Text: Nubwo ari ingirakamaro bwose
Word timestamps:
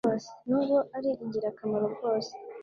Nubwo 0.47 0.77
ari 0.97 1.09
ingirakamaro 1.23 1.85
bwose 1.95 2.31